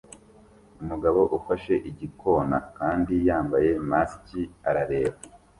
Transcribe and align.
Umugabo 0.81 1.21
ufashe 1.37 1.73
igikona 1.89 2.57
kandi 2.77 3.13
yambaye 3.27 3.69
masike 3.89 4.41
arareba 4.69 5.17